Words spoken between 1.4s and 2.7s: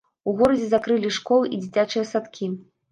і дзіцячыя садкі.